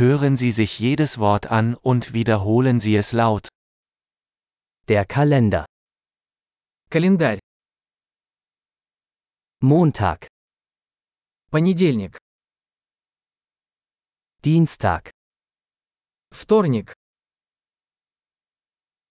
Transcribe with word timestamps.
Hören 0.00 0.37
Sie 0.37 0.51
sich 0.51 0.79
jedes 0.79 1.19
Wort 1.19 1.47
an 1.47 1.75
und 1.75 2.13
wiederholen 2.13 2.79
Sie 2.79 2.95
es 2.95 3.11
laut. 3.11 3.49
Der 4.87 5.05
Kalender. 5.05 5.65
Календарь. 6.89 7.39
Montag, 9.59 10.27
Понедельник. 11.51 12.17
Dienstag, 14.43 15.11
Вторник. 16.33 16.93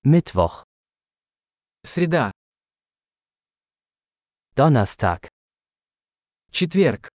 Mittwoch, 0.03 0.65
Среда. 1.87 2.33
Donnerstag, 4.57 5.29
Четверг. 6.51 7.09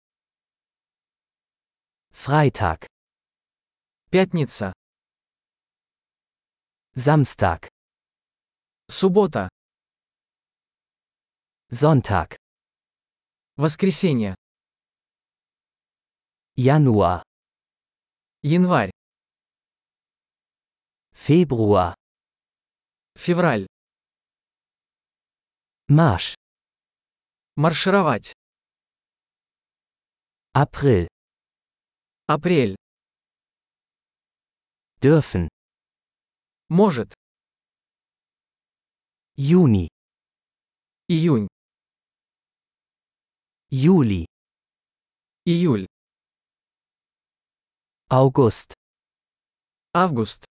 Freitag, 2.13 2.87
Пятница. 4.13 4.75
Samstag, 6.95 7.67
Суббота. 8.87 9.49
Sonntag, 11.71 12.37
Воскресенье. 13.57 14.35
Januar, 16.57 17.23
Январь. 18.43 18.91
Februar, 21.15 21.95
Февраль. 23.15 23.67
Marsch, 25.89 26.35
Маршировать. 27.57 28.35
April, 30.55 31.09
Апрель. 32.27 32.77
Dürfen, 35.03 35.49
Может. 36.69 37.13
Juni, 39.37 39.89
Июнь. 41.09 41.49
Juli, 43.71 44.27
Июль. 45.45 45.87
August, 48.09 48.75
Август. 49.93 50.45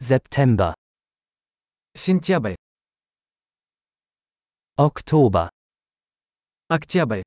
September, 0.00 0.74
Сентябрь. 1.94 2.56
Oktober, 4.76 5.50
Октябрь. 6.68 7.22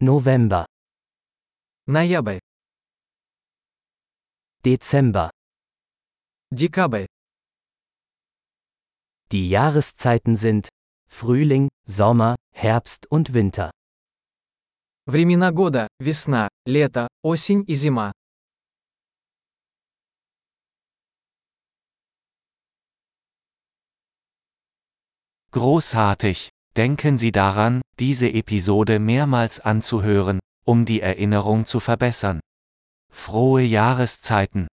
November, 0.00 0.66
Ноябрь. 1.86 2.40
Dezember. 4.65 5.29
Декабрь. 6.51 7.05
Die 9.31 9.47
Jahreszeiten 9.47 10.35
sind 10.35 10.69
Frühling, 11.07 11.69
Sommer, 11.85 12.35
Herbst 12.51 13.05
und 13.11 13.33
Winter. 13.35 13.69
Времена 15.05 15.51
года. 15.51 15.87
Весна, 15.99 16.49
лето, 16.65 17.07
осень 17.21 17.63
и 17.67 17.75
зима. 17.75 18.11
Großartig! 25.51 26.49
Denken 26.75 27.17
Sie 27.19 27.31
daran, 27.31 27.81
diese 27.99 28.27
Episode 28.29 28.99
mehrmals 28.99 29.59
anzuhören, 29.59 30.39
um 30.65 30.85
die 30.85 31.01
Erinnerung 31.01 31.65
zu 31.65 31.79
verbessern. 31.79 32.41
Frohe 33.10 33.62
Jahreszeiten! 33.62 34.68